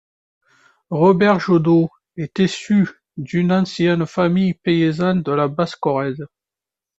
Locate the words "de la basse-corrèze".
5.21-6.25